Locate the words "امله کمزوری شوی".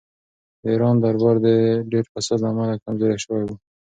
2.51-3.41